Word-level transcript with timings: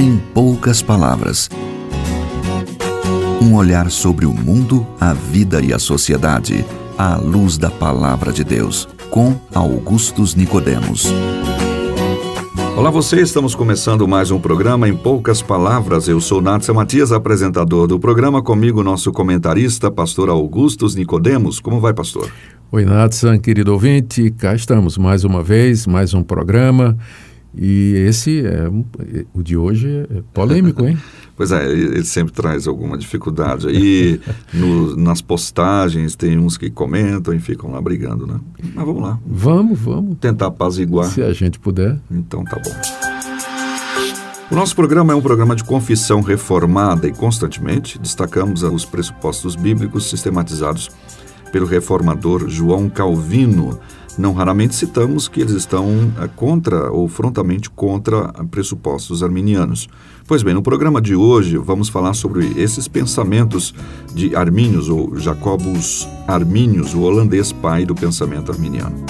Em 0.00 0.16
poucas 0.32 0.80
palavras. 0.80 1.50
Um 3.38 3.54
olhar 3.54 3.90
sobre 3.90 4.24
o 4.24 4.32
mundo, 4.32 4.86
a 4.98 5.12
vida 5.12 5.60
e 5.60 5.74
a 5.74 5.78
sociedade, 5.78 6.64
à 6.96 7.16
luz 7.18 7.58
da 7.58 7.68
palavra 7.68 8.32
de 8.32 8.42
Deus, 8.42 8.88
com 9.10 9.38
Augustus 9.54 10.34
Nicodemos. 10.34 11.12
Olá 12.78 12.88
você, 12.88 13.20
estamos 13.20 13.54
começando 13.54 14.08
mais 14.08 14.30
um 14.30 14.40
programa 14.40 14.88
em 14.88 14.96
poucas 14.96 15.42
palavras. 15.42 16.08
Eu 16.08 16.18
sou 16.18 16.40
Natsa 16.40 16.72
Matias, 16.72 17.12
apresentador 17.12 17.86
do 17.86 18.00
programa, 18.00 18.40
comigo 18.40 18.82
nosso 18.82 19.12
comentarista, 19.12 19.90
pastor 19.90 20.30
Augustus 20.30 20.94
Nicodemos. 20.94 21.60
Como 21.60 21.78
vai, 21.78 21.92
pastor? 21.92 22.26
Oi, 22.72 22.86
Natsan, 22.86 23.36
querido 23.36 23.70
ouvinte, 23.70 24.30
cá 24.30 24.54
estamos 24.54 24.96
mais 24.96 25.24
uma 25.24 25.42
vez, 25.42 25.86
mais 25.86 26.14
um 26.14 26.22
programa. 26.22 26.96
E 27.54 27.94
esse 28.06 28.46
é 28.46 28.68
o 29.34 29.42
de 29.42 29.56
hoje 29.56 30.06
é 30.10 30.22
polêmico, 30.32 30.86
hein? 30.86 30.96
pois 31.36 31.50
é, 31.50 31.70
ele 31.70 32.04
sempre 32.04 32.32
traz 32.32 32.66
alguma 32.66 32.96
dificuldade. 32.96 33.68
E 33.68 34.20
no, 34.54 34.96
nas 34.96 35.20
postagens 35.20 36.14
tem 36.14 36.38
uns 36.38 36.56
que 36.56 36.70
comentam 36.70 37.34
e 37.34 37.40
ficam 37.40 37.72
lá 37.72 37.80
brigando, 37.80 38.26
né? 38.26 38.40
Mas 38.74 38.84
vamos 38.84 39.02
lá. 39.02 39.18
Vamos, 39.26 39.78
vamos. 39.78 40.16
Tentar 40.18 40.46
apaziguar. 40.46 41.06
Se 41.06 41.22
a 41.22 41.32
gente 41.32 41.58
puder. 41.58 41.98
Então 42.10 42.44
tá 42.44 42.56
bom. 42.56 43.10
O 44.50 44.54
nosso 44.56 44.74
programa 44.74 45.12
é 45.12 45.16
um 45.16 45.22
programa 45.22 45.54
de 45.54 45.62
confissão 45.62 46.20
reformada 46.20 47.06
e 47.06 47.12
constantemente 47.12 47.98
destacamos 48.00 48.64
os 48.64 48.84
pressupostos 48.84 49.54
bíblicos 49.54 50.10
sistematizados 50.10 50.90
pelo 51.50 51.66
reformador 51.66 52.48
João 52.48 52.88
Calvino 52.88 53.78
não 54.18 54.32
raramente 54.32 54.74
citamos 54.74 55.28
que 55.28 55.40
eles 55.40 55.54
estão 55.54 56.12
é, 56.20 56.28
contra 56.28 56.90
ou 56.90 57.08
frontalmente 57.08 57.70
contra 57.70 58.28
pressupostos 58.50 59.22
arminianos. 59.22 59.88
Pois 60.26 60.42
bem, 60.42 60.52
no 60.52 60.62
programa 60.62 61.00
de 61.00 61.14
hoje 61.14 61.56
vamos 61.56 61.88
falar 61.88 62.14
sobre 62.14 62.46
esses 62.60 62.86
pensamentos 62.86 63.74
de 64.14 64.36
Arminius 64.36 64.88
ou 64.88 65.16
Jacobus 65.18 66.06
Arminius, 66.26 66.94
o 66.94 67.00
holandês 67.00 67.52
pai 67.52 67.84
do 67.84 67.94
pensamento 67.94 68.52
arminiano. 68.52 69.04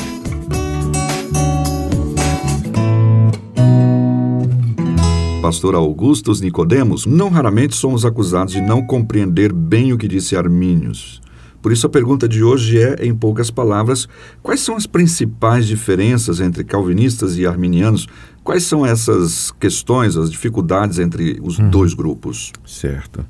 Pastor 5.43 5.75
Augustus 5.75 6.41
Nicodemos, 6.41 7.07
não 7.07 7.29
raramente 7.29 7.75
somos 7.75 8.05
acusados 8.05 8.53
de 8.53 8.61
não 8.61 8.83
compreender 8.87 9.53
bem 9.53 9.93
o 9.93 9.99
que 9.99 10.07
disse 10.07 10.37
Arminius. 10.37 11.21
Por 11.63 11.73
isso, 11.73 11.87
a 11.87 11.91
pergunta 11.91 12.29
de 12.29 12.43
hoje 12.43 12.79
é, 12.79 13.05
em 13.05 13.15
poucas 13.15 13.51
palavras, 13.51 14.09
quais 14.43 14.61
são 14.61 14.77
as 14.77 14.87
principais 14.87 15.67
diferenças 15.67 16.41
entre 16.41 16.65
calvinistas 16.65 17.37
e 17.37 17.47
arminianos? 17.47 18.07
Quais 18.43 18.65
são 18.65 18.85
essas 18.85 19.51
questões, 19.53 20.17
as 20.17 20.31
dificuldades 20.31 20.99
entre 20.99 21.39
os 21.43 21.59
hum. 21.59 21.69
dois 21.69 21.93
grupos? 21.93 22.53
Certo. 22.67 23.25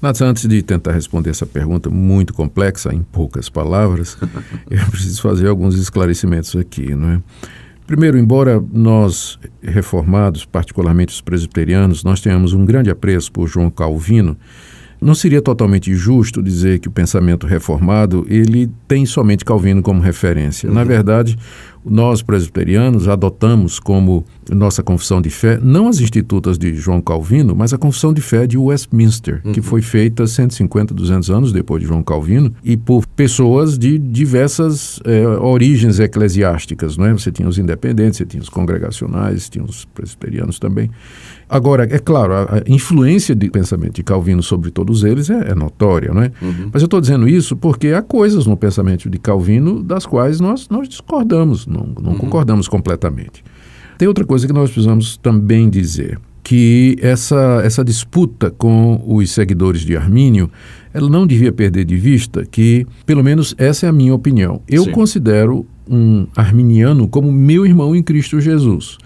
Mas 0.00 0.20
antes 0.22 0.48
de 0.48 0.62
tentar 0.62 0.92
responder 0.92 1.30
essa 1.30 1.46
pergunta 1.46 1.90
muito 1.90 2.32
complexa, 2.32 2.92
em 2.92 3.02
poucas 3.02 3.48
palavras, 3.48 4.16
eu 4.70 4.84
preciso 4.86 5.20
fazer 5.20 5.46
alguns 5.46 5.76
esclarecimentos 5.76 6.56
aqui, 6.56 6.94
não 6.94 7.10
é? 7.10 7.22
Primeiro, 7.86 8.16
embora 8.16 8.62
nós 8.72 9.38
reformados, 9.60 10.44
particularmente 10.44 11.12
os 11.12 11.20
presbiterianos, 11.20 12.04
nós 12.04 12.20
tenhamos 12.20 12.52
um 12.52 12.64
grande 12.64 12.88
apreço 12.88 13.32
por 13.32 13.48
João 13.48 13.68
Calvino, 13.68 14.36
não 15.00 15.14
seria 15.14 15.40
totalmente 15.40 15.94
justo 15.94 16.42
dizer 16.42 16.78
que 16.78 16.88
o 16.88 16.90
pensamento 16.90 17.46
reformado 17.46 18.26
ele 18.28 18.70
tem 18.86 19.06
somente 19.06 19.44
Calvino 19.44 19.82
como 19.82 20.00
referência. 20.00 20.68
Uhum. 20.68 20.74
Na 20.74 20.84
verdade, 20.84 21.38
nós 21.84 22.22
presbiterianos 22.22 23.08
adotamos 23.08 23.78
como 23.78 24.24
nossa 24.50 24.82
confissão 24.82 25.20
de 25.20 25.30
fé 25.30 25.58
não 25.62 25.88
as 25.88 26.00
institutas 26.00 26.58
de 26.58 26.74
João 26.74 27.00
Calvino, 27.00 27.54
mas 27.54 27.72
a 27.72 27.78
confissão 27.78 28.12
de 28.12 28.20
fé 28.20 28.46
de 28.46 28.58
Westminster, 28.58 29.40
uhum. 29.44 29.52
que 29.52 29.62
foi 29.62 29.80
feita 29.80 30.26
150, 30.26 30.92
200 30.92 31.30
anos 31.30 31.52
depois 31.52 31.80
de 31.80 31.88
João 31.88 32.02
Calvino 32.02 32.52
e 32.62 32.76
por 32.76 33.06
pessoas 33.06 33.78
de 33.78 33.98
diversas 33.98 35.00
é, 35.04 35.26
origens 35.26 35.98
eclesiásticas, 35.98 36.96
não 36.96 37.06
é? 37.06 37.12
Você 37.12 37.30
tinha 37.30 37.48
os 37.48 37.58
independentes, 37.58 38.18
você 38.18 38.26
tinha 38.26 38.42
os 38.42 38.48
congregacionais, 38.48 39.48
tinha 39.48 39.64
os 39.64 39.84
presbiterianos 39.84 40.58
também. 40.58 40.90
Agora, 41.50 41.82
é 41.82 41.98
claro, 41.98 42.32
a, 42.32 42.42
a 42.42 42.62
influência 42.68 43.34
do 43.34 43.50
pensamento 43.50 43.94
de 43.94 44.04
Calvino 44.04 44.40
sobre 44.40 44.70
todos 44.70 45.02
eles 45.02 45.28
é, 45.28 45.50
é 45.50 45.54
notória, 45.54 46.14
não 46.14 46.22
é? 46.22 46.30
Uhum. 46.40 46.70
Mas 46.72 46.80
eu 46.80 46.86
estou 46.86 47.00
dizendo 47.00 47.28
isso 47.28 47.56
porque 47.56 47.88
há 47.88 48.00
coisas 48.00 48.46
no 48.46 48.56
pensamento 48.56 49.10
de 49.10 49.18
Calvino 49.18 49.82
das 49.82 50.06
quais 50.06 50.38
nós, 50.38 50.68
nós 50.68 50.88
discordamos, 50.88 51.66
não, 51.70 51.86
não 52.02 52.12
uhum. 52.12 52.18
concordamos 52.18 52.68
completamente. 52.68 53.44
Tem 53.96 54.08
outra 54.08 54.24
coisa 54.24 54.46
que 54.46 54.52
nós 54.52 54.70
precisamos 54.70 55.16
também 55.16 55.68
dizer, 55.68 56.18
que 56.42 56.96
essa, 57.00 57.60
essa 57.64 57.84
disputa 57.84 58.50
com 58.50 59.02
os 59.06 59.30
seguidores 59.30 59.82
de 59.82 59.96
Armínio, 59.96 60.50
ela 60.92 61.08
não 61.08 61.26
devia 61.26 61.52
perder 61.52 61.84
de 61.84 61.96
vista 61.96 62.44
que, 62.44 62.86
pelo 63.06 63.22
menos 63.22 63.54
essa 63.58 63.86
é 63.86 63.88
a 63.88 63.92
minha 63.92 64.14
opinião, 64.14 64.60
eu 64.68 64.84
Sim. 64.84 64.90
considero 64.90 65.66
um 65.88 66.26
arminiano 66.36 67.08
como 67.08 67.30
meu 67.30 67.66
irmão 67.66 67.94
em 67.94 68.02
Cristo 68.02 68.40
Jesus. 68.40 68.98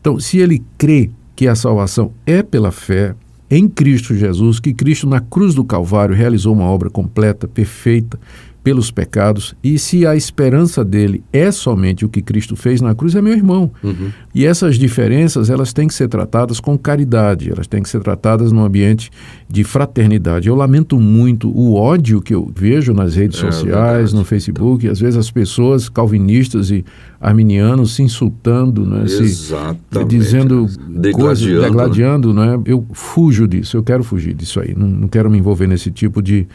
Então, 0.00 0.20
se 0.20 0.38
ele 0.38 0.62
crê 0.78 1.10
que 1.34 1.48
a 1.48 1.54
salvação 1.54 2.12
é 2.24 2.42
pela 2.42 2.70
fé 2.70 3.14
em 3.50 3.68
Cristo 3.68 4.14
Jesus, 4.14 4.58
que 4.58 4.72
Cristo 4.72 5.06
na 5.06 5.20
cruz 5.20 5.54
do 5.54 5.64
Calvário 5.64 6.14
realizou 6.14 6.54
uma 6.54 6.64
obra 6.64 6.90
completa, 6.90 7.46
perfeita, 7.46 8.18
pelos 8.66 8.90
pecados, 8.90 9.54
e 9.62 9.78
se 9.78 10.04
a 10.04 10.16
esperança 10.16 10.84
dele 10.84 11.22
é 11.32 11.52
somente 11.52 12.04
o 12.04 12.08
que 12.08 12.20
Cristo 12.20 12.56
fez 12.56 12.80
na 12.80 12.96
cruz, 12.96 13.14
é 13.14 13.22
meu 13.22 13.32
irmão. 13.32 13.70
Uhum. 13.80 14.10
E 14.34 14.44
essas 14.44 14.74
diferenças, 14.74 15.50
elas 15.50 15.72
têm 15.72 15.86
que 15.86 15.94
ser 15.94 16.08
tratadas 16.08 16.58
com 16.58 16.76
caridade, 16.76 17.48
elas 17.48 17.68
têm 17.68 17.80
que 17.80 17.88
ser 17.88 18.02
tratadas 18.02 18.50
num 18.50 18.64
ambiente 18.64 19.08
de 19.48 19.62
fraternidade. 19.62 20.48
Eu 20.48 20.56
lamento 20.56 20.98
muito 20.98 21.48
o 21.48 21.76
ódio 21.76 22.20
que 22.20 22.34
eu 22.34 22.50
vejo 22.56 22.92
nas 22.92 23.14
redes 23.14 23.38
é, 23.38 23.52
sociais, 23.52 24.12
no 24.12 24.24
Facebook, 24.24 24.88
às 24.88 24.98
vezes 24.98 25.16
as 25.16 25.30
pessoas 25.30 25.88
calvinistas 25.88 26.72
e 26.72 26.84
arminianos 27.20 27.94
se 27.94 28.02
insultando, 28.02 28.84
né, 28.84 29.06
se 29.06 29.22
dizendo 30.08 30.66
degladiando, 30.88 31.12
coisas, 31.12 31.62
degladiando, 31.62 32.34
né? 32.34 32.60
Eu 32.66 32.84
fujo 32.92 33.46
disso, 33.46 33.76
eu 33.76 33.84
quero 33.84 34.02
fugir 34.02 34.34
disso 34.34 34.58
aí, 34.58 34.74
não, 34.76 34.88
não 34.88 35.08
quero 35.08 35.30
me 35.30 35.38
envolver 35.38 35.68
nesse 35.68 35.92
tipo 35.92 36.20
de 36.20 36.48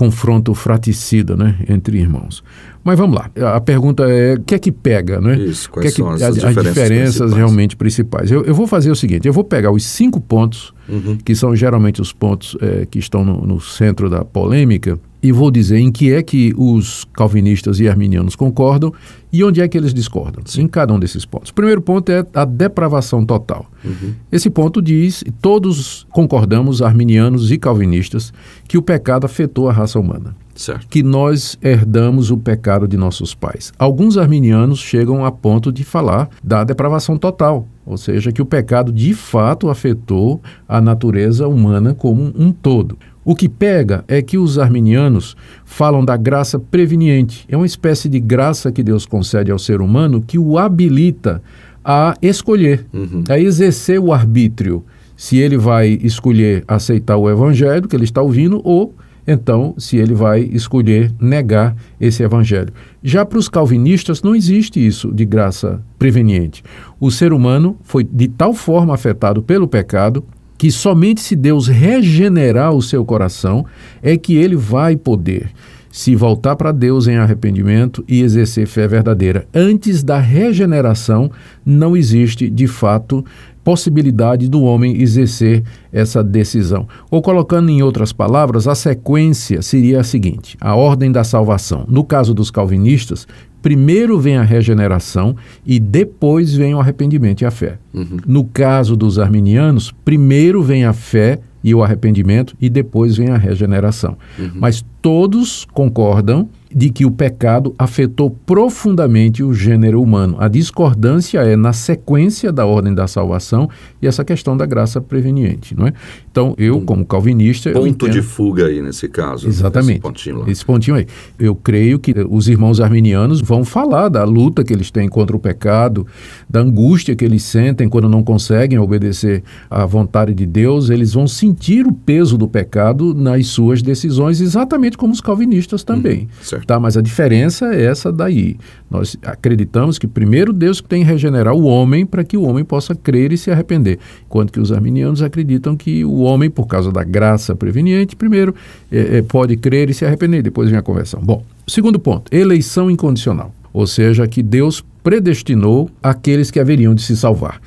confronto 0.00 0.54
fraticida 0.54 1.36
né, 1.36 1.56
entre 1.68 1.98
irmãos. 1.98 2.42
Mas 2.82 2.98
vamos 2.98 3.14
lá. 3.14 3.30
A 3.54 3.60
pergunta 3.60 4.04
é: 4.04 4.32
o 4.32 4.40
que 4.40 4.54
é 4.54 4.58
que 4.58 4.72
pega, 4.72 5.20
né? 5.20 5.36
Isso, 5.38 5.70
quais 5.70 5.82
que 5.82 5.88
é 5.88 5.90
que, 5.90 5.96
são 5.98 6.08
as, 6.08 6.22
as 6.22 6.34
diferenças, 6.34 6.64
diferenças 6.64 7.16
principais? 7.18 7.36
realmente 7.36 7.76
principais? 7.76 8.30
Eu, 8.30 8.42
eu, 8.46 8.54
vou 8.54 8.66
fazer 8.66 8.90
o 8.90 8.96
seguinte: 8.96 9.28
eu 9.28 9.32
vou 9.34 9.44
pegar 9.44 9.70
os 9.70 9.84
cinco 9.84 10.18
pontos, 10.18 10.72
uhum. 10.88 11.18
que 11.22 11.34
são 11.34 11.54
geralmente 11.54 12.00
os 12.00 12.14
pontos 12.14 12.56
é, 12.62 12.86
que 12.86 12.98
estão 12.98 13.22
no, 13.22 13.46
no 13.46 13.60
centro 13.60 14.08
da 14.08 14.24
polêmica, 14.24 14.98
e 15.22 15.32
vou 15.32 15.50
dizer 15.50 15.78
em 15.78 15.92
que 15.92 16.12
é 16.12 16.22
que 16.22 16.52
os 16.56 17.04
calvinistas 17.12 17.80
e 17.80 17.88
arminianos 17.88 18.34
concordam 18.34 18.92
e 19.32 19.44
onde 19.44 19.60
é 19.60 19.68
que 19.68 19.78
eles 19.78 19.94
discordam, 19.94 20.42
em 20.58 20.66
cada 20.66 20.92
um 20.92 20.98
desses 20.98 21.24
pontos. 21.24 21.50
O 21.50 21.54
primeiro 21.54 21.80
ponto 21.80 22.10
é 22.10 22.24
a 22.34 22.44
depravação 22.44 23.24
total. 23.24 23.66
Uhum. 23.84 24.14
Esse 24.30 24.50
ponto 24.50 24.82
diz, 24.82 25.22
todos 25.40 26.06
concordamos, 26.10 26.82
arminianos 26.82 27.50
e 27.50 27.58
calvinistas, 27.58 28.32
que 28.66 28.76
o 28.76 28.82
pecado 28.82 29.26
afetou 29.26 29.68
a 29.68 29.72
raça 29.72 29.98
humana. 30.00 30.34
Certo. 30.54 30.88
Que 30.88 31.02
nós 31.02 31.56
herdamos 31.62 32.30
o 32.30 32.36
pecado 32.36 32.86
de 32.86 32.96
nossos 32.96 33.34
pais. 33.34 33.72
Alguns 33.78 34.18
arminianos 34.18 34.78
chegam 34.78 35.24
a 35.24 35.32
ponto 35.32 35.72
de 35.72 35.84
falar 35.84 36.28
da 36.42 36.64
depravação 36.64 37.16
total, 37.16 37.66
ou 37.86 37.96
seja, 37.96 38.30
que 38.30 38.42
o 38.42 38.46
pecado 38.46 38.92
de 38.92 39.14
fato 39.14 39.70
afetou 39.70 40.40
a 40.68 40.80
natureza 40.80 41.48
humana 41.48 41.94
como 41.94 42.32
um 42.36 42.52
todo. 42.52 42.98
O 43.30 43.34
que 43.36 43.48
pega 43.48 44.04
é 44.08 44.20
que 44.20 44.36
os 44.36 44.58
arminianos 44.58 45.36
falam 45.64 46.04
da 46.04 46.16
graça 46.16 46.58
preveniente. 46.58 47.44
É 47.48 47.56
uma 47.56 47.64
espécie 47.64 48.08
de 48.08 48.18
graça 48.18 48.72
que 48.72 48.82
Deus 48.82 49.06
concede 49.06 49.52
ao 49.52 49.58
ser 49.60 49.80
humano 49.80 50.20
que 50.20 50.36
o 50.36 50.58
habilita 50.58 51.40
a 51.84 52.16
escolher, 52.20 52.84
uhum. 52.92 53.22
a 53.28 53.38
exercer 53.38 54.00
o 54.00 54.12
arbítrio. 54.12 54.84
Se 55.16 55.36
ele 55.36 55.56
vai 55.56 55.96
escolher 56.02 56.64
aceitar 56.66 57.18
o 57.18 57.30
evangelho 57.30 57.86
que 57.86 57.94
ele 57.94 58.02
está 58.02 58.20
ouvindo 58.20 58.60
ou 58.64 58.96
então 59.24 59.76
se 59.78 59.96
ele 59.96 60.12
vai 60.12 60.40
escolher 60.40 61.12
negar 61.20 61.76
esse 62.00 62.24
evangelho. 62.24 62.72
Já 63.00 63.24
para 63.24 63.38
os 63.38 63.48
calvinistas 63.48 64.24
não 64.24 64.34
existe 64.34 64.84
isso 64.84 65.14
de 65.14 65.24
graça 65.24 65.80
preveniente. 65.96 66.64
O 66.98 67.12
ser 67.12 67.32
humano 67.32 67.76
foi 67.84 68.02
de 68.02 68.26
tal 68.26 68.52
forma 68.52 68.92
afetado 68.92 69.40
pelo 69.40 69.68
pecado 69.68 70.24
que 70.60 70.70
somente 70.70 71.22
se 71.22 71.34
Deus 71.34 71.68
regenerar 71.68 72.74
o 72.74 72.82
seu 72.82 73.02
coração 73.02 73.64
é 74.02 74.14
que 74.18 74.36
ele 74.36 74.56
vai 74.56 74.94
poder 74.94 75.48
se 75.90 76.14
voltar 76.14 76.54
para 76.54 76.70
Deus 76.70 77.08
em 77.08 77.16
arrependimento 77.16 78.04
e 78.06 78.20
exercer 78.20 78.66
fé 78.66 78.86
verdadeira. 78.86 79.46
Antes 79.54 80.02
da 80.02 80.18
regeneração, 80.18 81.30
não 81.64 81.96
existe, 81.96 82.50
de 82.50 82.66
fato, 82.66 83.24
possibilidade 83.64 84.50
do 84.50 84.62
homem 84.62 85.00
exercer 85.00 85.64
essa 85.90 86.22
decisão. 86.22 86.86
Ou 87.10 87.22
colocando 87.22 87.70
em 87.70 87.80
outras 87.80 88.12
palavras, 88.12 88.68
a 88.68 88.74
sequência 88.74 89.62
seria 89.62 90.00
a 90.00 90.04
seguinte: 90.04 90.58
a 90.60 90.74
ordem 90.74 91.10
da 91.10 91.24
salvação. 91.24 91.86
No 91.88 92.04
caso 92.04 92.34
dos 92.34 92.50
calvinistas, 92.50 93.26
primeiro 93.62 94.18
vem 94.18 94.36
a 94.36 94.42
regeneração 94.42 95.36
e 95.64 95.78
depois 95.78 96.54
vem 96.54 96.74
o 96.74 96.80
arrependimento 96.80 97.42
e 97.42 97.46
a 97.46 97.50
fé. 97.50 97.78
Uhum. 97.92 98.18
No 98.26 98.44
caso 98.44 98.96
dos 98.96 99.18
arminianos, 99.18 99.92
primeiro 100.04 100.62
vem 100.62 100.84
a 100.84 100.92
fé 100.92 101.40
e 101.62 101.74
o 101.74 101.82
arrependimento 101.82 102.54
e 102.60 102.68
depois 102.68 103.16
vem 103.16 103.28
a 103.28 103.36
regeneração. 103.36 104.16
Uhum. 104.38 104.52
Mas 104.54 104.84
todos 105.02 105.66
concordam 105.72 106.48
de 106.74 106.88
que 106.90 107.04
o 107.04 107.10
pecado 107.10 107.74
afetou 107.78 108.30
profundamente 108.30 109.42
o 109.42 109.52
gênero 109.52 110.00
humano. 110.00 110.36
A 110.38 110.46
discordância 110.46 111.40
é 111.40 111.56
na 111.56 111.72
sequência 111.72 112.52
da 112.52 112.64
ordem 112.64 112.94
da 112.94 113.06
salvação 113.06 113.68
e 114.00 114.06
essa 114.06 114.24
questão 114.24 114.56
da 114.56 114.64
graça 114.64 115.00
preveniente, 115.00 115.74
não 115.74 115.86
é? 115.86 115.92
Então, 116.30 116.54
eu, 116.56 116.80
como 116.82 117.04
calvinista. 117.04 117.72
Ponto 117.72 117.88
entendo... 117.88 118.12
de 118.12 118.22
fuga 118.22 118.66
aí 118.66 118.80
nesse 118.80 119.08
caso. 119.08 119.48
Exatamente. 119.48 119.94
Esse 119.94 120.00
pontinho, 120.00 120.44
esse 120.48 120.64
pontinho 120.64 120.96
aí. 120.96 121.06
Eu 121.38 121.56
creio 121.56 121.98
que 121.98 122.14
os 122.28 122.48
irmãos 122.48 122.80
arminianos 122.80 123.40
vão 123.40 123.64
falar 123.64 124.08
da 124.08 124.22
luta 124.22 124.62
que 124.62 124.72
eles 124.72 124.90
têm 124.92 125.08
contra 125.08 125.36
o 125.36 125.40
pecado, 125.40 126.06
da 126.48 126.60
angústia 126.60 127.16
que 127.16 127.24
eles 127.24 127.42
sentem 127.42 127.88
quando 127.88 128.08
não 128.08 128.22
conseguem 128.22 128.78
obedecer 128.78 129.42
à 129.68 129.84
vontade 129.84 130.32
de 130.32 130.46
Deus. 130.46 130.88
Eles 130.88 131.14
vão 131.14 131.26
sentir 131.26 131.84
o 131.84 131.92
peso 131.92 132.38
do 132.38 132.46
pecado 132.46 133.12
nas 133.12 133.48
suas 133.48 133.82
decisões, 133.82 134.40
exatamente 134.40 134.96
como 134.96 135.12
os 135.12 135.20
calvinistas 135.20 135.82
também. 135.82 136.28
Hum, 136.52 136.60
tá? 136.64 136.78
Mas 136.78 136.96
a 136.96 137.02
diferença 137.02 137.74
é 137.74 137.86
essa 137.86 138.12
daí. 138.12 138.56
Nós 138.88 139.16
acreditamos 139.22 139.98
que 139.98 140.06
primeiro 140.06 140.52
Deus 140.52 140.80
tem 140.80 141.02
que 141.02 141.10
regenerar 141.10 141.54
o 141.54 141.64
homem 141.64 142.06
para 142.06 142.22
que 142.22 142.36
o 142.36 142.42
homem 142.42 142.64
possa 142.64 142.94
crer 142.94 143.32
e 143.32 143.38
se 143.38 143.50
arrepender. 143.50 143.98
Enquanto 144.26 144.52
que 144.52 144.60
os 144.60 144.70
arminianos 144.70 145.22
acreditam 145.22 145.76
que 145.76 146.04
o 146.04 146.19
homem, 146.20 146.50
por 146.50 146.66
causa 146.66 146.90
da 146.90 147.04
graça 147.04 147.54
preveniente, 147.54 148.16
primeiro 148.16 148.54
é, 148.90 149.18
é, 149.18 149.22
pode 149.22 149.56
crer 149.56 149.90
e 149.90 149.94
se 149.94 150.04
arrepender, 150.04 150.42
depois 150.42 150.68
vem 150.68 150.78
a 150.78 150.82
conversão. 150.82 151.20
Bom, 151.22 151.44
segundo 151.66 151.98
ponto, 151.98 152.34
eleição 152.34 152.90
incondicional. 152.90 153.52
Ou 153.72 153.86
seja, 153.86 154.26
que 154.26 154.42
Deus 154.42 154.84
predestinou 155.02 155.88
aqueles 156.02 156.50
que 156.50 156.58
haveriam 156.58 156.94
de 156.94 157.02
se 157.02 157.16
salvar 157.16 157.60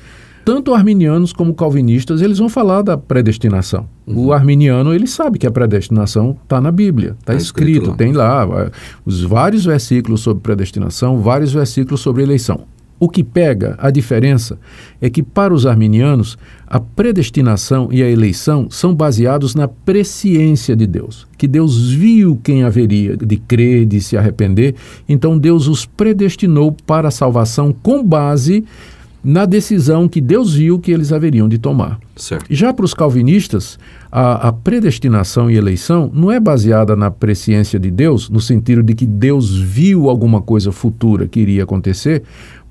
tanto 0.44 0.74
arminianos 0.74 1.32
como 1.32 1.54
calvinistas, 1.54 2.20
eles 2.20 2.38
vão 2.38 2.48
falar 2.48 2.82
da 2.82 2.98
predestinação. 2.98 3.88
Uhum. 4.06 4.26
O 4.26 4.32
arminiano, 4.32 4.92
ele 4.92 5.06
sabe 5.06 5.38
que 5.38 5.46
a 5.46 5.50
predestinação 5.50 6.36
está 6.42 6.60
na 6.60 6.70
Bíblia, 6.70 7.16
está 7.18 7.32
tá 7.32 7.38
escrito, 7.38 7.68
escrito 7.70 7.90
lá. 7.90 7.96
tem 7.96 8.12
lá 8.12 8.70
os 9.06 9.22
vários 9.22 9.64
versículos 9.64 10.20
sobre 10.20 10.42
predestinação, 10.42 11.20
vários 11.20 11.52
versículos 11.52 12.00
sobre 12.00 12.22
eleição. 12.22 12.66
O 13.04 13.08
que 13.10 13.22
pega, 13.22 13.76
a 13.76 13.90
diferença, 13.90 14.58
é 14.98 15.10
que 15.10 15.22
para 15.22 15.52
os 15.52 15.66
arminianos, 15.66 16.38
a 16.66 16.80
predestinação 16.80 17.90
e 17.92 18.02
a 18.02 18.08
eleição 18.08 18.70
são 18.70 18.94
baseados 18.94 19.54
na 19.54 19.68
presciência 19.68 20.74
de 20.74 20.86
Deus, 20.86 21.26
que 21.36 21.46
Deus 21.46 21.90
viu 21.90 22.40
quem 22.42 22.62
haveria 22.62 23.14
de 23.14 23.36
crer, 23.36 23.84
de 23.84 24.00
se 24.00 24.16
arrepender, 24.16 24.74
então 25.06 25.38
Deus 25.38 25.68
os 25.68 25.84
predestinou 25.84 26.74
para 26.86 27.08
a 27.08 27.10
salvação 27.10 27.74
com 27.82 28.02
base 28.02 28.64
na 29.24 29.46
decisão 29.46 30.06
que 30.06 30.20
Deus 30.20 30.54
viu 30.54 30.78
que 30.78 30.92
eles 30.92 31.10
haveriam 31.10 31.48
de 31.48 31.56
tomar. 31.56 31.98
Certo. 32.14 32.44
Já 32.50 32.74
para 32.74 32.84
os 32.84 32.92
calvinistas, 32.92 33.78
a, 34.12 34.48
a, 34.48 34.52
predestinação 34.52 35.50
e 35.50 35.56
eleição 35.56 36.10
não 36.12 36.30
é 36.30 36.38
baseada 36.38 36.94
na 36.94 37.10
presciência 37.10 37.80
de 37.80 37.90
Deus, 37.90 38.28
no 38.28 38.40
sentido 38.40 38.82
de 38.82 38.94
que 38.94 39.06
Deus 39.06 39.58
viu 39.58 40.10
alguma 40.10 40.42
coisa 40.42 40.70
futura 40.70 41.26
que 41.26 41.40
iria 41.40 41.64
acontecer, 41.64 42.22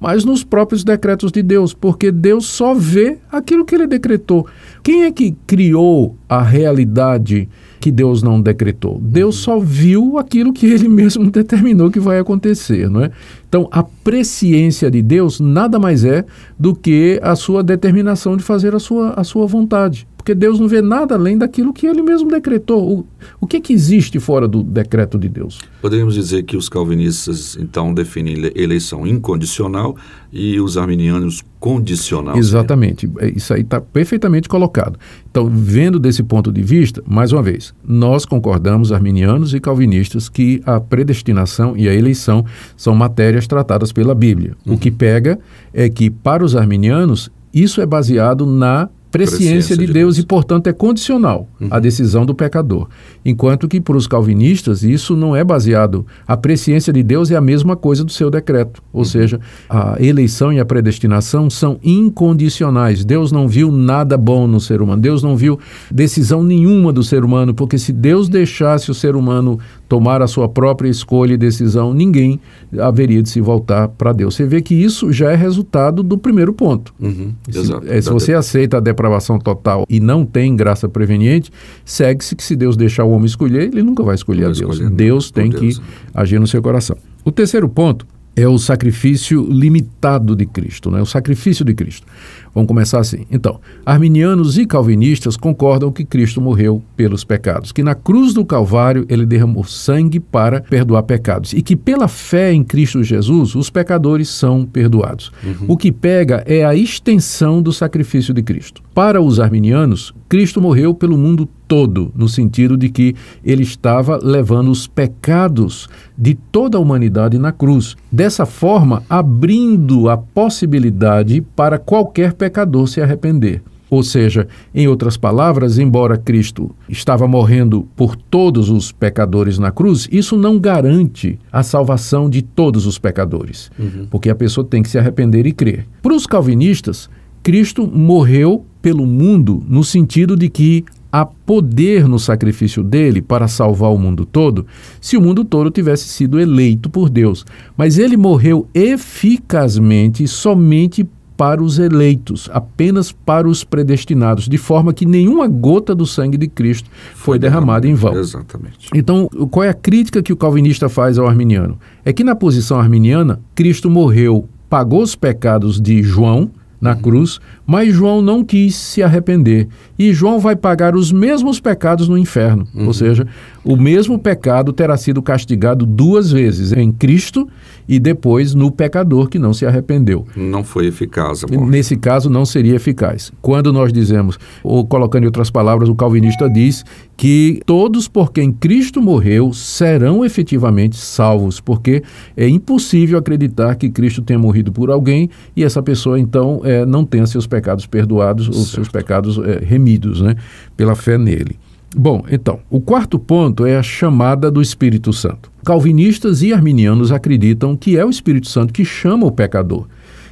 mas 0.03 0.25
nos 0.25 0.43
próprios 0.43 0.83
decretos 0.83 1.31
de 1.31 1.41
Deus, 1.41 1.73
porque 1.73 2.11
Deus 2.11 2.45
só 2.45 2.73
vê 2.73 3.19
aquilo 3.31 3.63
que 3.63 3.73
ele 3.73 3.87
decretou. 3.87 4.45
Quem 4.83 5.03
é 5.03 5.11
que 5.13 5.33
criou 5.47 6.17
a 6.27 6.41
realidade? 6.41 7.47
Que 7.83 7.91
Deus 7.91 8.23
não 8.23 8.39
decretou. 8.39 8.97
Deus 9.01 9.35
só 9.35 9.59
viu 9.59 10.17
aquilo 10.17 10.53
que 10.53 10.65
ele 10.65 10.87
mesmo 10.87 11.29
determinou 11.29 11.91
que 11.91 11.99
vai 11.99 12.17
acontecer, 12.17 12.89
não 12.89 13.03
é? 13.03 13.11
Então, 13.49 13.67
a 13.73 13.83
presciência 13.83 14.89
de 14.89 15.01
Deus 15.01 15.41
nada 15.41 15.77
mais 15.77 16.05
é 16.05 16.23
do 16.57 16.73
que 16.73 17.19
a 17.21 17.35
sua 17.35 17.61
determinação 17.61 18.37
de 18.37 18.43
fazer 18.43 18.73
a 18.73 18.79
sua, 18.79 19.09
a 19.17 19.23
sua 19.25 19.45
vontade 19.45 20.07
porque 20.23 20.33
Deus 20.33 20.57
não 20.57 20.69
vê 20.69 20.81
nada 20.81 21.15
além 21.15 21.37
daquilo 21.37 21.73
que 21.73 21.85
ele 21.85 22.01
mesmo 22.01 22.29
decretou. 22.29 22.99
O, 22.99 23.05
o 23.41 23.45
que, 23.45 23.59
que 23.59 23.73
existe 23.73 24.21
fora 24.21 24.47
do 24.47 24.63
decreto 24.63 25.19
de 25.19 25.27
Deus? 25.27 25.59
Poderíamos 25.81 26.13
dizer 26.13 26.43
que 26.43 26.55
os 26.55 26.69
calvinistas, 26.69 27.57
então, 27.59 27.93
definem 27.93 28.49
eleição 28.55 29.05
incondicional 29.05 29.97
e 30.33 30.59
os 30.59 30.77
arminianos 30.77 31.43
condicional. 31.59 32.35
Exatamente. 32.35 33.09
É, 33.19 33.29
isso 33.29 33.53
aí 33.53 33.61
está 33.61 33.79
perfeitamente 33.79 34.49
colocado. 34.49 34.97
Então, 35.29 35.47
vendo 35.47 35.99
desse 35.99 36.23
ponto 36.23 36.51
de 36.51 36.63
vista, 36.63 37.03
mais 37.07 37.31
uma 37.31 37.43
vez, 37.43 37.73
nós 37.87 38.25
concordamos, 38.25 38.91
arminianos 38.91 39.53
e 39.53 39.59
calvinistas, 39.59 40.27
que 40.27 40.61
a 40.65 40.79
predestinação 40.79 41.77
e 41.77 41.87
a 41.87 41.93
eleição 41.93 42.43
são 42.75 42.95
matérias 42.95 43.45
tratadas 43.45 43.91
pela 43.91 44.15
Bíblia. 44.15 44.55
Uhum. 44.65 44.73
O 44.73 44.77
que 44.77 44.89
pega 44.89 45.39
é 45.71 45.87
que, 45.87 46.09
para 46.09 46.43
os 46.43 46.55
arminianos, 46.55 47.29
isso 47.53 47.79
é 47.79 47.85
baseado 47.85 48.47
na 48.47 48.89
presciência 49.13 49.77
de, 49.77 49.85
de 49.85 49.93
Deus, 49.93 50.15
Deus, 50.15 50.17
e, 50.17 50.25
portanto, 50.25 50.67
é 50.67 50.73
condicional 50.73 51.47
uhum. 51.61 51.67
a 51.69 51.79
decisão 51.79 52.25
do 52.25 52.33
pecador. 52.33 52.87
Enquanto 53.23 53.67
que, 53.67 53.79
para 53.79 53.95
os 53.95 54.07
calvinistas, 54.07 54.83
isso 54.83 55.15
não 55.15 55.35
é 55.35 55.43
baseado. 55.43 56.03
A 56.27 56.35
presciência 56.35 56.91
de 56.91 57.03
Deus 57.03 57.29
é 57.29 57.35
a 57.35 57.41
mesma 57.41 57.75
coisa 57.75 58.03
do 58.03 58.11
seu 58.11 58.31
decreto. 58.31 58.81
Ou 58.91 59.01
uhum. 59.01 59.05
seja, 59.05 59.39
a 59.69 59.95
eleição 59.99 60.51
e 60.51 60.59
a 60.59 60.65
predestinação 60.65 61.47
são 61.47 61.79
incondicionais. 61.83 63.05
Deus 63.05 63.31
não 63.31 63.47
viu 63.47 63.71
nada 63.71 64.17
bom 64.17 64.47
no 64.47 64.59
ser 64.59 64.81
humano. 64.81 64.99
Deus 64.99 65.21
não 65.21 65.37
viu 65.37 65.59
decisão 65.91 66.43
nenhuma 66.43 66.91
do 66.91 67.03
ser 67.03 67.23
humano, 67.23 67.53
porque 67.53 67.77
se 67.77 67.93
Deus 67.93 68.27
deixasse 68.27 68.89
o 68.89 68.95
ser 68.95 69.15
humano 69.15 69.59
tomar 69.93 70.23
a 70.23 70.27
sua 70.27 70.49
própria 70.49 70.89
escolha 70.89 71.35
e 71.35 71.37
decisão, 71.37 71.93
ninguém 71.93 72.39
haveria 72.79 73.21
de 73.21 73.29
se 73.29 73.39
voltar 73.39 73.87
para 73.89 74.11
Deus. 74.11 74.33
Você 74.33 74.43
vê 74.43 74.59
que 74.59 74.73
isso 74.73 75.13
já 75.13 75.31
é 75.31 75.35
resultado 75.35 76.01
do 76.01 76.17
primeiro 76.17 76.51
ponto. 76.51 76.91
Uhum, 76.99 77.31
se, 77.47 77.59
é, 77.85 78.01
se 78.01 78.09
você 78.09 78.33
aceita 78.33 78.77
a 78.77 78.79
depravação 78.79 79.37
total 79.37 79.85
e 79.87 79.99
não 79.99 80.25
tem 80.25 80.55
graça 80.55 80.89
preveniente, 80.89 81.51
segue-se 81.85 82.35
que 82.35 82.43
se 82.43 82.55
Deus 82.55 82.75
deixar 82.75 83.03
o 83.03 83.11
homem 83.11 83.27
escolher, 83.27 83.71
ele 83.71 83.83
nunca 83.83 84.01
vai 84.01 84.15
escolher 84.15 84.45
não 84.45 84.49
a 84.49 84.53
Deus. 84.53 84.79
Deus 84.79 85.29
tem 85.29 85.51
Deus. 85.51 85.77
que 85.77 85.83
agir 86.11 86.39
no 86.39 86.47
seu 86.47 86.59
coração. 86.59 86.97
O 87.23 87.31
terceiro 87.31 87.69
ponto 87.69 88.07
é 88.35 88.47
o 88.47 88.57
sacrifício 88.57 89.47
limitado 89.47 90.35
de 90.35 90.47
Cristo, 90.47 90.89
né? 90.89 90.99
o 90.99 91.05
sacrifício 91.05 91.63
de 91.63 91.75
Cristo. 91.75 92.07
Vamos 92.53 92.67
começar 92.67 92.99
assim. 92.99 93.25
Então, 93.31 93.59
arminianos 93.85 94.57
e 94.57 94.65
calvinistas 94.65 95.35
concordam 95.35 95.91
que 95.91 96.05
Cristo 96.05 96.39
morreu 96.39 96.83
pelos 96.95 97.23
pecados, 97.23 97.71
que 97.71 97.81
na 97.81 97.95
cruz 97.95 98.33
do 98.33 98.45
Calvário 98.45 99.05
ele 99.09 99.25
derramou 99.25 99.63
sangue 99.63 100.19
para 100.19 100.61
perdoar 100.61 101.03
pecados 101.03 101.53
e 101.53 101.61
que 101.61 101.75
pela 101.75 102.07
fé 102.07 102.53
em 102.53 102.63
Cristo 102.63 103.03
Jesus 103.03 103.55
os 103.55 103.69
pecadores 103.69 104.29
são 104.29 104.65
perdoados. 104.65 105.31
Uhum. 105.43 105.65
O 105.69 105.77
que 105.77 105.91
pega 105.91 106.43
é 106.45 106.63
a 106.63 106.75
extensão 106.75 107.61
do 107.61 107.73
sacrifício 107.73 108.33
de 108.33 108.43
Cristo. 108.43 108.83
Para 108.93 109.19
os 109.19 109.39
arminianos, 109.39 110.13
Cristo 110.29 110.61
morreu 110.61 110.93
pelo 110.93 111.17
mundo 111.17 111.49
todo, 111.67 112.11
no 112.15 112.29
sentido 112.29 112.77
de 112.77 112.89
que 112.89 113.15
ele 113.43 113.63
estava 113.63 114.19
levando 114.21 114.69
os 114.69 114.85
pecados 114.85 115.89
de 116.15 116.35
toda 116.35 116.77
a 116.77 116.81
humanidade 116.81 117.39
na 117.39 117.51
cruz. 117.51 117.95
Dessa 118.11 118.45
forma, 118.45 119.01
abrindo 119.09 120.09
a 120.09 120.17
possibilidade 120.17 121.41
para 121.55 121.79
qualquer 121.79 122.33
pecador 122.43 122.87
se 122.89 122.99
arrepender. 122.99 123.61
Ou 123.89 124.03
seja, 124.03 124.47
em 124.75 124.85
outras 124.85 125.15
palavras, 125.15 125.77
embora 125.77 126.17
Cristo 126.17 126.75
estava 126.89 127.25
morrendo 127.25 127.87
por 127.95 128.17
todos 128.17 128.69
os 128.69 128.91
pecadores 128.91 129.57
na 129.57 129.71
cruz, 129.71 130.09
isso 130.11 130.35
não 130.35 130.59
garante 130.59 131.39
a 131.49 131.63
salvação 131.63 132.29
de 132.29 132.41
todos 132.41 132.85
os 132.85 132.99
pecadores, 132.99 133.71
uhum. 133.79 134.07
porque 134.09 134.29
a 134.29 134.35
pessoa 134.35 134.67
tem 134.67 134.83
que 134.83 134.89
se 134.89 134.97
arrepender 134.97 135.45
e 135.45 135.53
crer. 135.53 135.85
Para 136.01 136.13
os 136.13 136.27
calvinistas, 136.27 137.09
Cristo 137.41 137.87
morreu 137.87 138.65
pelo 138.81 139.05
mundo 139.05 139.63
no 139.69 139.85
sentido 139.85 140.35
de 140.35 140.49
que 140.49 140.83
há 141.09 141.25
poder 141.25 142.05
no 142.05 142.19
sacrifício 142.19 142.83
dele 142.83 143.21
para 143.21 143.47
salvar 143.47 143.93
o 143.93 143.99
mundo 143.99 144.25
todo 144.25 144.65
se 144.99 145.15
o 145.15 145.21
mundo 145.21 145.45
todo 145.45 145.69
tivesse 145.69 146.09
sido 146.09 146.39
eleito 146.39 146.89
por 146.89 147.09
Deus. 147.09 147.45
Mas 147.77 147.99
ele 147.99 148.17
morreu 148.17 148.67
eficazmente 148.73 150.27
somente 150.27 151.07
para 151.35 151.63
os 151.63 151.79
eleitos, 151.79 152.49
apenas 152.53 153.11
para 153.11 153.47
os 153.47 153.63
predestinados, 153.63 154.47
de 154.47 154.57
forma 154.57 154.93
que 154.93 155.05
nenhuma 155.05 155.47
gota 155.47 155.95
do 155.95 156.05
sangue 156.05 156.37
de 156.37 156.47
Cristo 156.47 156.89
foi, 157.15 157.39
derramada 157.39 157.87
em 157.87 157.93
vão. 157.93 158.15
Exatamente. 158.15 158.89
Então, 158.93 159.27
qual 159.49 159.63
é 159.63 159.69
a 159.69 159.73
crítica 159.73 160.21
que 160.21 160.33
o 160.33 160.37
calvinista 160.37 160.87
faz 160.87 161.17
ao 161.17 161.27
arminiano? 161.27 161.77
É 162.05 162.13
que 162.13 162.23
na 162.23 162.35
posição 162.35 162.79
arminiana, 162.79 163.39
Cristo 163.55 163.89
morreu, 163.89 164.47
pagou 164.69 165.01
os 165.01 165.15
pecados 165.15 165.79
de 165.79 166.01
João 166.01 166.51
na 166.83 166.91
uhum. 166.91 167.01
cruz, 167.01 167.39
mas 167.65 167.93
João 167.93 168.21
não 168.21 168.43
quis 168.43 168.75
se 168.75 169.01
arrepender. 169.01 169.69
E 169.97 170.11
João 170.11 170.37
vai 170.37 170.53
pagar 170.53 170.97
os 170.97 171.13
mesmos 171.13 171.61
pecados 171.61 172.09
no 172.09 172.17
inferno. 172.17 172.67
Uhum. 172.75 172.87
Ou 172.87 172.93
seja, 172.93 173.25
o 173.63 173.77
mesmo 173.77 174.19
pecado 174.19 174.73
terá 174.73 174.97
sido 174.97 175.21
castigado 175.21 175.85
duas 175.85 176.31
vezes, 176.31 176.73
em 176.73 176.91
Cristo 176.91 177.47
e 177.87 177.99
depois 177.99 178.53
no 178.53 178.71
pecador 178.71 179.29
que 179.29 179.39
não 179.39 179.53
se 179.53 179.65
arrependeu. 179.65 180.25
Não 180.35 180.63
foi 180.63 180.87
eficaz 180.87 181.43
a 181.43 181.47
morte. 181.47 181.69
Nesse 181.69 181.95
caso, 181.95 182.29
não 182.29 182.45
seria 182.45 182.75
eficaz. 182.75 183.31
Quando 183.41 183.71
nós 183.71 183.91
dizemos, 183.91 184.37
ou 184.63 184.85
colocando 184.85 185.23
em 185.23 185.27
outras 185.27 185.49
palavras, 185.49 185.89
o 185.89 185.95
calvinista 185.95 186.49
diz 186.49 186.83
que 187.15 187.61
todos 187.65 188.07
por 188.07 188.31
quem 188.31 188.51
Cristo 188.51 189.01
morreu 189.01 189.53
serão 189.53 190.25
efetivamente 190.25 190.97
salvos, 190.97 191.59
porque 191.59 192.03
é 192.35 192.47
impossível 192.47 193.17
acreditar 193.17 193.75
que 193.75 193.89
Cristo 193.89 194.21
tenha 194.21 194.39
morrido 194.39 194.71
por 194.71 194.89
alguém 194.89 195.29
e 195.55 195.63
essa 195.63 195.81
pessoa 195.81 196.19
então 196.19 196.61
é, 196.63 196.85
não 196.85 197.05
tenha 197.05 197.25
seus 197.27 197.47
pecados 197.47 197.85
perdoados 197.85 198.45
certo. 198.45 198.57
ou 198.57 198.65
seus 198.65 198.89
pecados 198.89 199.37
é, 199.37 199.63
remidos, 199.63 200.21
né, 200.21 200.35
pela 200.75 200.95
fé 200.95 201.17
nele. 201.17 201.57
Bom, 201.95 202.23
então, 202.29 202.59
o 202.69 202.81
quarto 202.81 203.19
ponto 203.19 203.65
é 203.65 203.77
a 203.77 203.83
chamada 203.83 204.49
do 204.49 204.61
Espírito 204.61 205.13
Santo. 205.13 205.51
Calvinistas 205.63 206.41
e 206.41 206.51
arminianos 206.51 207.11
acreditam 207.11 207.75
que 207.75 207.97
é 207.97 208.05
o 208.05 208.09
Espírito 208.09 208.47
Santo 208.47 208.73
que 208.73 208.83
chama 208.83 209.27
o 209.27 209.31
pecador. 209.31 209.87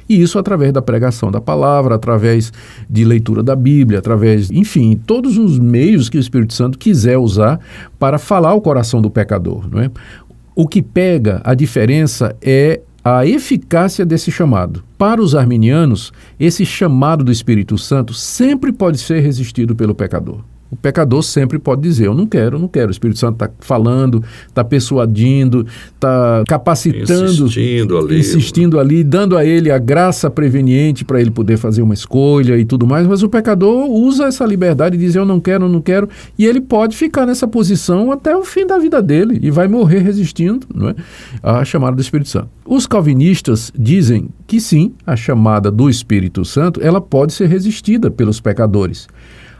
E 0.08 0.20
isso 0.20 0.38
através 0.38 0.72
da 0.72 0.82
pregação 0.82 1.30
da 1.30 1.40
palavra, 1.40 1.94
através 1.94 2.52
de 2.90 3.04
leitura 3.04 3.42
da 3.42 3.54
Bíblia, 3.54 4.00
através, 4.00 4.50
enfim, 4.50 5.00
todos 5.06 5.38
os 5.38 5.58
meios 5.58 6.08
que 6.08 6.18
o 6.18 6.20
Espírito 6.20 6.52
Santo 6.52 6.76
quiser 6.76 7.16
usar 7.16 7.60
para 7.98 8.18
falar 8.18 8.54
o 8.54 8.60
coração 8.60 9.00
do 9.00 9.10
pecador. 9.10 9.68
Não 9.70 9.80
é? 9.80 9.90
O 10.54 10.66
que 10.66 10.82
pega 10.82 11.40
a 11.44 11.54
diferença 11.54 12.36
é 12.42 12.80
a 13.04 13.24
eficácia 13.24 14.04
desse 14.04 14.30
chamado. 14.30 14.82
Para 14.98 15.22
os 15.22 15.34
arminianos, 15.34 16.12
esse 16.38 16.66
chamado 16.66 17.24
do 17.24 17.32
Espírito 17.32 17.78
Santo 17.78 18.12
sempre 18.12 18.72
pode 18.72 18.98
ser 18.98 19.20
resistido 19.20 19.74
pelo 19.74 19.94
pecador. 19.94 20.40
O 20.72 20.76
pecador 20.76 21.22
sempre 21.22 21.58
pode 21.58 21.82
dizer: 21.82 22.06
Eu 22.06 22.14
não 22.14 22.26
quero, 22.26 22.56
eu 22.56 22.60
não 22.60 22.66
quero. 22.66 22.88
O 22.88 22.90
Espírito 22.90 23.20
Santo 23.20 23.34
está 23.34 23.50
falando, 23.60 24.24
está 24.48 24.64
persuadindo, 24.64 25.66
está 25.94 26.42
capacitando, 26.48 27.44
insistindo 27.44 27.98
ali, 27.98 28.18
insistindo 28.18 28.80
ali, 28.80 29.04
dando 29.04 29.36
a 29.36 29.44
ele 29.44 29.70
a 29.70 29.76
graça 29.76 30.30
preveniente 30.30 31.04
para 31.04 31.20
ele 31.20 31.30
poder 31.30 31.58
fazer 31.58 31.82
uma 31.82 31.92
escolha 31.92 32.56
e 32.56 32.64
tudo 32.64 32.86
mais. 32.86 33.06
Mas 33.06 33.22
o 33.22 33.28
pecador 33.28 33.86
usa 33.90 34.24
essa 34.24 34.46
liberdade 34.46 34.96
de 34.96 35.04
dizer: 35.04 35.18
Eu 35.18 35.26
não 35.26 35.38
quero, 35.38 35.66
eu 35.66 35.68
não 35.68 35.82
quero. 35.82 36.08
E 36.38 36.46
ele 36.46 36.60
pode 36.60 36.96
ficar 36.96 37.26
nessa 37.26 37.46
posição 37.46 38.10
até 38.10 38.34
o 38.34 38.42
fim 38.42 38.66
da 38.66 38.78
vida 38.78 39.02
dele 39.02 39.38
e 39.42 39.50
vai 39.50 39.68
morrer 39.68 39.98
resistindo 39.98 40.66
não 40.74 40.88
é? 40.88 40.94
à 41.42 41.62
chamada 41.66 41.94
do 41.96 42.00
Espírito 42.00 42.30
Santo. 42.30 42.48
Os 42.64 42.86
calvinistas 42.86 43.70
dizem 43.78 44.30
que 44.46 44.58
sim, 44.58 44.94
a 45.06 45.16
chamada 45.16 45.70
do 45.70 45.90
Espírito 45.90 46.46
Santo 46.46 46.80
ela 46.82 47.00
pode 47.00 47.34
ser 47.34 47.46
resistida 47.46 48.10
pelos 48.10 48.40
pecadores 48.40 49.06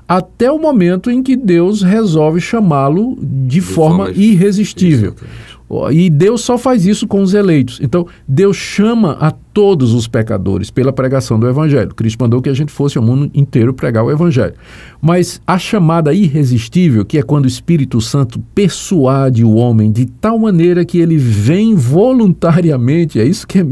até 0.09 0.51
o 0.51 0.59
momento 0.59 1.11
em 1.11 1.23
que 1.23 1.37
Deus 1.37 1.83
resolve 1.83 2.41
chamá-lo 2.41 3.17
de, 3.21 3.57
de, 3.57 3.61
forma, 3.61 4.07
forma 4.07 4.21
irresistível. 4.21 5.11
Exatamente. 5.13 5.62
E 5.91 6.11
Deus 6.11 6.43
só 6.43 6.59
faz 6.59 6.87
isso 6.87 7.07
com 7.07 7.23
os 7.23 7.35
eleitos. 7.35 7.79
Então, 7.83 8.07
Deus 8.29 8.57
chama 8.57 9.17
a 9.21 9.31
todos 9.52 9.93
os 9.93 10.09
pecadores 10.09 10.71
pela 10.71 10.93
pregação 10.93 11.38
do 11.38 11.49
Evangelho. 11.49 11.95
Cristo 11.95 12.19
mandou 12.21 12.41
que 12.41 12.49
a 12.49 12.55
gente 12.55 12.73
fosse 12.73 12.97
ao 12.97 13.05
mundo 13.05 13.31
inteiro 13.35 13.73
pregar 13.75 14.05
o 14.05 14.11
Evangelho. 14.11 14.55
Mas 15.00 15.41
a 15.47 15.59
chamada 15.59 16.12
irresistível, 16.14 17.05
que 17.05 17.19
é 17.19 17.23
quando 17.23 17.45
o 17.45 17.49
Espírito 17.49 18.00
Santo 18.00 18.41
persuade 18.55 19.45
o 19.45 19.55
homem 19.55 19.93
de 19.93 20.07
tal 20.07 20.38
maneira 20.38 20.85
que 20.85 20.99
ele 20.99 21.17
vem 21.17 21.75
voluntariamente, 21.75 23.21
é 23.21 23.25
isso 23.25 23.47
que 23.47 23.59
é 23.59 23.67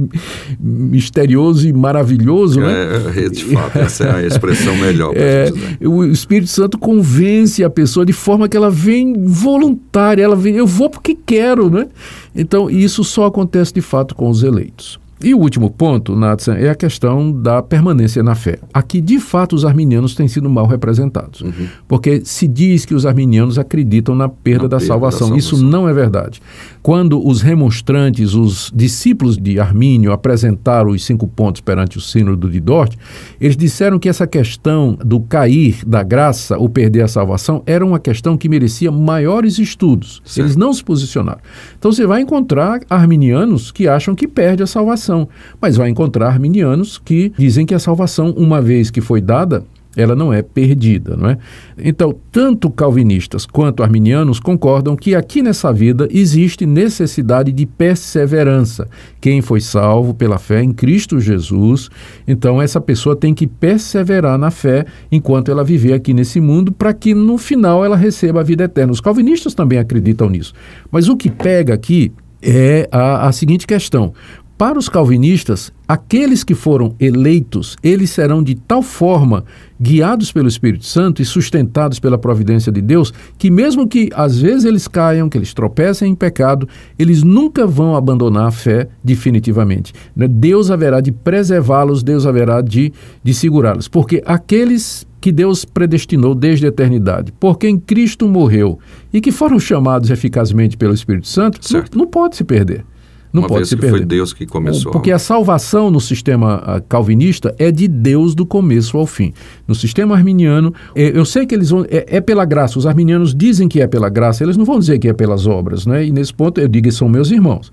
misterioso 0.59 1.69
e 1.69 1.73
maravilhoso, 1.73 2.61
né? 2.61 2.89
É, 3.17 3.25
é 3.25 3.29
de 3.29 3.45
fato, 3.45 3.79
essa 3.79 4.05
é 4.05 4.15
a 4.17 4.27
expressão 4.27 4.77
melhor. 4.77 5.15
É, 5.23 5.53
o 5.87 6.05
Espírito 6.05 6.49
Santo 6.49 6.79
convence 6.79 7.63
a 7.63 7.69
pessoa 7.71 8.07
de 8.07 8.13
forma 8.13 8.49
que 8.49 8.57
ela 8.57 8.71
vem 8.71 9.13
voluntária, 9.25 10.23
ela 10.23 10.35
vem, 10.35 10.57
eu 10.57 10.67
vou 10.67 10.89
porque 10.89 11.15
quero, 11.15 11.69
né? 11.71 11.87
Então, 12.35 12.71
isso 12.71 13.05
só 13.05 13.27
acontece 13.27 13.73
de 13.73 13.81
fato 13.81 14.15
com 14.15 14.29
os 14.29 14.43
eleitos. 14.43 14.99
E 15.23 15.35
o 15.35 15.39
último 15.39 15.71
ponto, 15.71 16.17
Natsan, 16.17 16.55
é 16.55 16.71
a 16.71 16.75
questão 16.75 17.31
da 17.31 17.61
permanência 17.61 18.23
na 18.23 18.35
fé. 18.35 18.59
Aqui, 18.73 19.03
de 19.03 19.21
fato, 19.21 19.55
os 19.55 19.67
arminianos 19.67 20.15
têm 20.15 20.27
sido 20.27 20.49
mal 20.49 20.67
representados. 20.67 21.43
Uhum. 21.43 21.69
Porque 21.87 22.23
se 22.25 22.49
diz 22.49 22.87
que 22.87 22.95
os 22.95 23.05
arminianos 23.05 23.59
acreditam 23.59 24.15
na 24.15 24.31
perda, 24.31 24.63
na 24.63 24.69
da, 24.69 24.77
perda 24.79 24.87
salvação. 24.87 25.29
da, 25.29 25.35
salvação. 25.35 25.37
Isso 25.37 25.63
não 25.63 25.87
é 25.87 25.93
verdade. 25.93 26.41
Quando 26.83 27.27
os 27.27 27.43
remonstrantes, 27.43 28.35
os 28.35 28.71
discípulos 28.75 29.37
de 29.37 29.61
Armínio, 29.61 30.13
apresentaram 30.13 30.91
os 30.91 31.05
cinco 31.05 31.27
pontos 31.27 31.61
perante 31.61 31.99
o 31.99 32.01
sínodo 32.01 32.51
de 32.51 32.61
Dort, 32.61 32.95
eles 33.41 33.57
disseram 33.57 33.99
que 33.99 34.09
essa 34.09 34.27
questão 34.27 34.99
do 35.05 35.21
cair 35.21 35.85
da 35.87 36.03
graça 36.03 36.59
ou 36.59 36.69
perder 36.69 37.03
a 37.03 37.09
salvação 37.09 37.63
era 37.67 37.85
uma 37.85 37.99
questão 37.99 38.37
que 38.37 38.49
merecia 38.49 38.91
maiores 38.91 39.59
estudos. 39.59 40.21
Certo. 40.25 40.47
Eles 40.47 40.57
não 40.57 40.73
se 40.73 40.83
posicionaram. 40.83 41.41
Então 41.79 41.93
você 41.93 42.07
vai 42.07 42.21
encontrar 42.21 42.81
arminianos 42.89 43.71
que 43.71 43.87
acham 43.89 44.15
que 44.15 44.27
perde 44.27 44.63
a 44.63 44.67
salvação 44.67 44.91
salvação. 44.91 45.29
Mas 45.61 45.77
vai 45.77 45.89
encontrar 45.89 46.29
arminianos 46.29 46.99
que 46.99 47.33
dizem 47.37 47.67
que 47.67 47.75
a 47.75 47.79
salvação, 47.79 48.31
uma 48.31 48.61
vez 48.61 48.91
que 48.91 49.01
foi 49.01 49.21
dada, 49.21 49.65
ela 49.97 50.15
não 50.15 50.33
é 50.33 50.41
perdida, 50.41 51.17
não 51.17 51.31
é? 51.31 51.39
Então, 51.77 52.15
tanto 52.31 52.71
calvinistas 52.71 53.45
quanto 53.45 53.83
arminianos 53.83 54.39
concordam 54.39 54.95
que 54.95 55.15
aqui 55.15 55.43
nessa 55.43 55.73
vida 55.73 56.07
existe 56.11 56.65
necessidade 56.65 57.51
de 57.51 57.67
perseverança. 57.67 58.89
Quem 59.21 59.43
foi 59.43 59.61
salvo 59.61 60.15
pela 60.15 60.39
fé 60.39 60.63
em 60.63 60.73
Cristo 60.73 61.19
Jesus, 61.19 61.89
então 62.27 62.63
essa 62.63 62.81
pessoa 62.81 63.17
tem 63.17 63.35
que 63.35 63.47
perseverar 63.47 64.39
na 64.39 64.51
fé 64.51 64.85
enquanto 65.11 65.51
ela 65.51 65.65
viver 65.65 65.93
aqui 65.93 66.15
nesse 66.15 66.41
mundo, 66.41 66.71
para 66.71 66.93
que 66.93 67.13
no 67.13 67.37
final 67.37 67.85
ela 67.85 67.97
receba 67.97 68.41
a 68.41 68.45
vida 68.45 68.65
eterna. 68.65 68.93
Os 68.93 69.01
calvinistas 69.01 69.55
também 69.55 69.79
acreditam 69.79 70.29
nisso. 70.29 70.55
Mas 70.91 71.09
o 71.09 71.17
que 71.17 71.31
pega 71.31 71.75
aqui 71.75 72.13
é 72.43 72.89
a, 72.93 73.29
a 73.29 73.33
seguinte 73.33 73.67
questão: 73.67 74.15
para 74.61 74.79
os 74.79 74.91
calvinistas, 74.91 75.73
aqueles 75.89 76.45
que 76.45 76.55
foram 76.55 76.95
eleitos, 77.01 77.79
eles 77.83 78.11
serão 78.11 78.43
de 78.43 78.55
tal 78.55 78.83
forma 78.83 79.43
guiados 79.81 80.31
pelo 80.31 80.49
Espírito 80.49 80.85
Santo 80.85 81.23
e 81.23 81.25
sustentados 81.25 81.99
pela 81.99 82.19
providência 82.19 82.71
de 82.71 82.83
Deus, 82.83 83.11
que 83.39 83.51
mesmo 83.51 83.89
que 83.89 84.11
às 84.13 84.39
vezes 84.39 84.67
eles 84.67 84.87
caiam, 84.87 85.31
que 85.31 85.39
eles 85.39 85.55
tropecem 85.55 86.13
em 86.13 86.15
pecado, 86.15 86.69
eles 86.99 87.23
nunca 87.23 87.67
vão 87.67 87.97
abandonar 87.97 88.49
a 88.49 88.51
fé 88.51 88.87
definitivamente. 89.03 89.95
Né? 90.15 90.29
Deus 90.29 90.71
haverá 90.71 91.01
de 91.01 91.11
preservá-los, 91.11 92.03
Deus 92.03 92.27
haverá 92.27 92.61
de, 92.61 92.93
de 93.25 93.33
segurá-los, 93.33 93.89
porque 93.89 94.23
aqueles 94.27 95.07
que 95.23 95.33
Deus 95.33 95.65
predestinou 95.65 96.35
desde 96.35 96.67
a 96.67 96.69
eternidade, 96.69 97.33
por 97.33 97.57
quem 97.57 97.79
Cristo 97.79 98.29
morreu 98.29 98.79
e 99.11 99.23
que 99.23 99.33
foram 99.33 99.59
chamados 99.59 100.11
eficazmente 100.11 100.77
pelo 100.77 100.93
Espírito 100.93 101.29
Santo, 101.29 101.59
não, 101.73 102.03
não 102.03 102.07
pode 102.07 102.37
se 102.37 102.45
perder. 102.45 102.85
Não 103.33 103.43
Uma 103.43 103.49
pode 103.49 103.69
se 103.69 103.77
que 103.77 103.81
perder. 103.81 103.99
foi 103.99 104.07
Deus 104.07 104.33
que 104.33 104.45
começou. 104.45 104.91
Porque 104.91 105.13
a 105.13 105.19
salvação 105.19 105.91
no 105.91 106.01
sistema 106.01 106.63
ah, 106.65 106.81
calvinista 106.81 107.55
é 107.59 107.71
de 107.71 107.87
Deus 107.87 108.35
do 108.35 108.45
começo 108.45 108.99
ao 108.99 109.07
fim. 109.07 109.33
No 109.69 109.75
sistema 109.75 110.17
arminiano, 110.17 110.75
é, 110.95 111.17
eu 111.17 111.25
sei 111.25 111.47
que 111.47 111.55
eles 111.55 111.71
vão. 111.71 111.85
É, 111.89 112.17
é, 112.17 112.21
pela 112.21 112.45
graça. 112.45 112.79
Os 112.79 112.87
arminianos 112.87 113.35
dizem 113.35 113.69
que 113.69 113.81
é 113.81 113.87
pela 113.87 114.09
graça, 114.09 114.43
eles 114.43 114.57
não 114.57 114.65
vão 114.65 114.79
dizer 114.79 114.99
que 114.99 115.09
é 115.09 115.13
pelas 115.13 115.47
obras, 115.47 115.87
né? 115.87 116.05
E 116.05 116.11
nesse 116.11 116.35
ponto 116.35 116.61
eu 116.61 116.67
digo 116.67 116.89
que 116.89 116.95
são 116.95 117.09
meus 117.09 117.31
irmãos. 117.31 117.71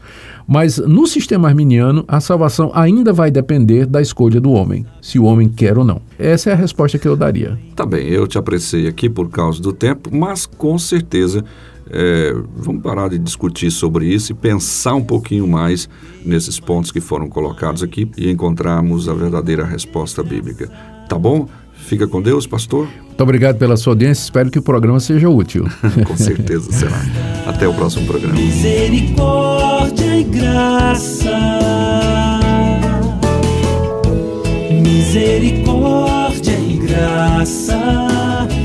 Mas 0.47 0.77
no 0.77 1.05
sistema 1.07 1.47
arminiano, 1.47 2.05
a 2.07 2.21
salvação 2.21 2.71
ainda 2.73 3.11
vai 3.11 3.31
depender 3.31 3.85
da 3.85 4.01
escolha 4.01 4.39
do 4.39 4.51
homem, 4.51 4.85
se 5.01 5.19
o 5.19 5.23
homem 5.23 5.49
quer 5.49 5.77
ou 5.77 5.83
não. 5.83 6.01
Essa 6.17 6.51
é 6.51 6.53
a 6.53 6.55
resposta 6.55 6.97
que 6.97 7.07
eu 7.07 7.15
daria. 7.15 7.57
Tá 7.75 7.85
bem, 7.85 8.07
eu 8.07 8.25
te 8.27 8.37
apreciei 8.37 8.87
aqui 8.87 9.09
por 9.09 9.29
causa 9.29 9.61
do 9.61 9.73
tempo, 9.73 10.09
mas 10.15 10.45
com 10.45 10.77
certeza 10.77 11.43
é, 11.91 12.33
vamos 12.55 12.81
parar 12.81 13.09
de 13.09 13.17
discutir 13.17 13.71
sobre 13.71 14.05
isso 14.07 14.31
e 14.31 14.35
pensar 14.35 14.95
um 14.95 15.03
pouquinho 15.03 15.47
mais 15.47 15.89
nesses 16.25 16.59
pontos 16.59 16.91
que 16.91 16.99
foram 16.99 17.29
colocados 17.29 17.83
aqui 17.83 18.09
e 18.17 18.29
encontrarmos 18.29 19.07
a 19.07 19.13
verdadeira 19.13 19.65
resposta 19.65 20.23
bíblica. 20.23 20.69
Tá 21.07 21.17
bom? 21.17 21.47
Fica 21.73 22.07
com 22.07 22.21
Deus, 22.21 22.45
pastor. 22.45 22.87
Muito 23.17 23.23
obrigado 23.23 23.57
pela 23.57 23.77
sua 23.77 23.93
audiência. 23.93 24.23
Espero 24.23 24.51
que 24.51 24.59
o 24.59 24.61
programa 24.61 24.99
seja 24.99 25.29
útil. 25.29 25.65
com 26.05 26.17
certeza 26.17 26.71
será. 26.71 27.01
Até 27.45 27.67
o 27.67 27.73
próximo 27.73 28.05
programa. 28.05 28.35
Misericórdia 28.35 30.17
e 30.17 30.23
graça. 30.23 31.31
Misericórdia 34.83 36.59
e 36.59 36.77
graça 36.77 38.56